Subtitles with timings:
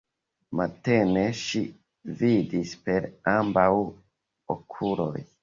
[0.59, 1.61] Matene ŝi
[2.23, 3.69] vidis per ambaŭ
[4.57, 5.15] okuloj.